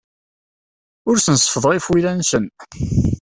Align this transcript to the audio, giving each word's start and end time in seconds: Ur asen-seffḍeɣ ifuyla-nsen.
Ur 1.09 1.15
asen-seffḍeɣ 1.17 1.71
ifuyla-nsen. 1.73 2.45